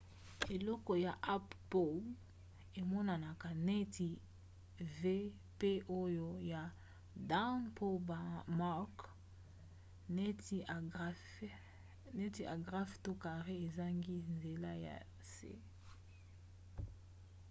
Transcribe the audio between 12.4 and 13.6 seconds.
agrafe to carré